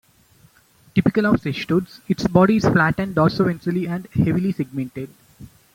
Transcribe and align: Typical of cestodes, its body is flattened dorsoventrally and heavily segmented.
Typical 0.95 1.27
of 1.27 1.39
cestodes, 1.43 1.99
its 2.07 2.27
body 2.27 2.55
is 2.55 2.63
flattened 2.63 3.13
dorsoventrally 3.15 3.87
and 3.87 4.07
heavily 4.25 4.51
segmented. 4.51 5.11